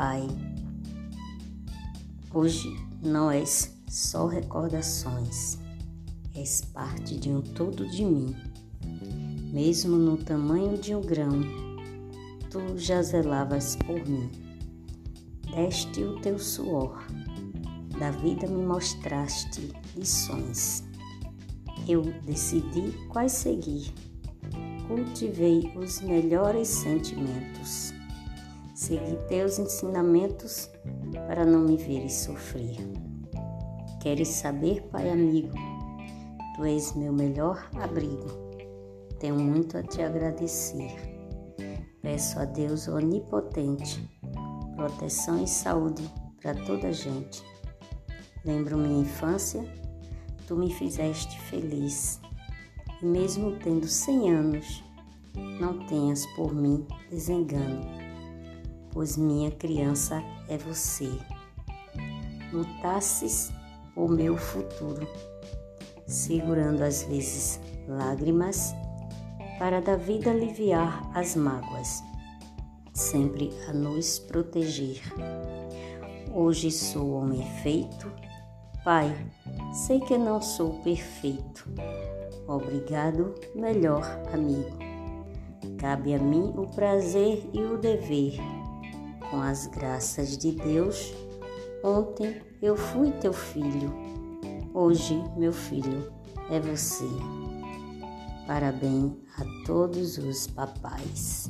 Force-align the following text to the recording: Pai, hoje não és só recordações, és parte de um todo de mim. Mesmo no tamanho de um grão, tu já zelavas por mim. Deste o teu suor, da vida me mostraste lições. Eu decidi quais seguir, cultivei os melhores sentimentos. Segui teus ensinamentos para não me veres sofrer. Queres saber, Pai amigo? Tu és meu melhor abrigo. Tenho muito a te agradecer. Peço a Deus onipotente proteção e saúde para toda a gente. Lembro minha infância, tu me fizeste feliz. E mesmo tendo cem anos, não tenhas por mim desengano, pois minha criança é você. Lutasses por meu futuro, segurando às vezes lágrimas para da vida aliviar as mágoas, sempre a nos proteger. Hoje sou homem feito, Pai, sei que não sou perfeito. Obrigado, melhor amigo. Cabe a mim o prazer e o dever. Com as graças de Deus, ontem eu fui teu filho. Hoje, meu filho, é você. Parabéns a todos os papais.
Pai, 0.00 0.26
hoje 2.32 2.74
não 3.02 3.30
és 3.30 3.76
só 3.86 4.26
recordações, 4.26 5.58
és 6.34 6.62
parte 6.62 7.18
de 7.18 7.28
um 7.28 7.42
todo 7.42 7.86
de 7.86 8.06
mim. 8.06 8.34
Mesmo 9.52 9.98
no 9.98 10.16
tamanho 10.16 10.78
de 10.78 10.94
um 10.94 11.02
grão, 11.02 11.42
tu 12.48 12.78
já 12.78 13.02
zelavas 13.02 13.76
por 13.76 14.02
mim. 14.08 14.30
Deste 15.54 16.02
o 16.02 16.18
teu 16.22 16.38
suor, 16.38 17.06
da 17.98 18.10
vida 18.10 18.46
me 18.46 18.64
mostraste 18.64 19.70
lições. 19.94 20.82
Eu 21.86 22.04
decidi 22.24 22.92
quais 23.10 23.32
seguir, 23.32 23.92
cultivei 24.88 25.70
os 25.76 26.00
melhores 26.00 26.68
sentimentos. 26.68 27.99
Segui 28.80 29.18
teus 29.28 29.58
ensinamentos 29.58 30.70
para 31.26 31.44
não 31.44 31.60
me 31.60 31.76
veres 31.76 32.14
sofrer. 32.14 32.78
Queres 34.00 34.28
saber, 34.28 34.80
Pai 34.84 35.10
amigo? 35.10 35.52
Tu 36.56 36.64
és 36.64 36.94
meu 36.94 37.12
melhor 37.12 37.68
abrigo. 37.74 38.26
Tenho 39.18 39.38
muito 39.38 39.76
a 39.76 39.82
te 39.82 40.00
agradecer. 40.00 40.96
Peço 42.00 42.38
a 42.38 42.46
Deus 42.46 42.88
onipotente 42.88 44.02
proteção 44.74 45.44
e 45.44 45.46
saúde 45.46 46.10
para 46.40 46.54
toda 46.64 46.88
a 46.88 46.92
gente. 46.92 47.44
Lembro 48.46 48.78
minha 48.78 49.02
infância, 49.02 49.62
tu 50.46 50.56
me 50.56 50.72
fizeste 50.72 51.38
feliz. 51.38 52.18
E 53.02 53.04
mesmo 53.04 53.58
tendo 53.58 53.86
cem 53.86 54.30
anos, 54.32 54.82
não 55.60 55.86
tenhas 55.86 56.24
por 56.34 56.54
mim 56.54 56.86
desengano, 57.10 57.99
pois 58.92 59.16
minha 59.16 59.50
criança 59.50 60.22
é 60.48 60.56
você. 60.56 61.10
Lutasses 62.52 63.52
por 63.94 64.10
meu 64.10 64.36
futuro, 64.36 65.06
segurando 66.06 66.82
às 66.82 67.02
vezes 67.04 67.60
lágrimas 67.86 68.74
para 69.58 69.80
da 69.80 69.96
vida 69.96 70.30
aliviar 70.30 71.10
as 71.14 71.36
mágoas, 71.36 72.02
sempre 72.94 73.50
a 73.68 73.72
nos 73.72 74.18
proteger. 74.18 75.02
Hoje 76.32 76.70
sou 76.70 77.12
homem 77.12 77.44
feito, 77.62 78.10
Pai, 78.84 79.14
sei 79.72 80.00
que 80.00 80.16
não 80.16 80.40
sou 80.40 80.80
perfeito. 80.82 81.68
Obrigado, 82.48 83.34
melhor 83.54 84.04
amigo. 84.32 84.78
Cabe 85.78 86.14
a 86.14 86.18
mim 86.18 86.54
o 86.56 86.66
prazer 86.66 87.48
e 87.52 87.60
o 87.60 87.76
dever. 87.76 88.38
Com 89.30 89.40
as 89.40 89.68
graças 89.68 90.36
de 90.36 90.50
Deus, 90.50 91.14
ontem 91.84 92.42
eu 92.60 92.76
fui 92.76 93.12
teu 93.12 93.32
filho. 93.32 93.94
Hoje, 94.74 95.22
meu 95.36 95.52
filho, 95.52 96.12
é 96.50 96.58
você. 96.58 97.04
Parabéns 98.46 99.12
a 99.38 99.64
todos 99.64 100.18
os 100.18 100.48
papais. 100.48 101.48